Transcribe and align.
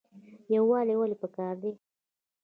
یووالی 0.53 0.95
ولې 0.97 1.15
پکار 1.21 1.55
دی؟ 1.61 1.71